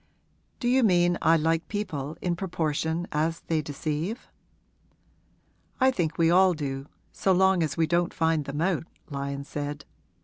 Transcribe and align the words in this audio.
'Do 0.59 0.67
you 0.67 0.81
mean 0.81 1.15
I 1.21 1.37
like 1.37 1.67
people 1.67 2.17
in 2.23 2.35
proportion 2.35 3.05
as 3.11 3.41
they 3.41 3.61
deceive?' 3.61 4.31
'I 5.79 5.91
think 5.91 6.17
we 6.17 6.31
all 6.31 6.55
do, 6.55 6.87
so 7.11 7.31
long 7.31 7.61
as 7.61 7.77
we 7.77 7.85
don't 7.85 8.11
find 8.11 8.45
them 8.45 8.61
out,' 8.61 8.87
Lyon 9.11 9.43
said. 9.43 9.85